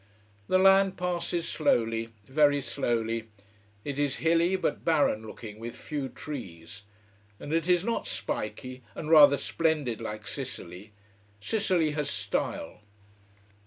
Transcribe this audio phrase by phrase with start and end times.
[0.47, 3.27] The land passes slowly, very slowly.
[3.85, 6.81] It is hilly, but barren looking, with few trees.
[7.39, 10.91] And it is not spikey and rather splendid, like Sicily.
[11.39, 12.81] Sicily has style.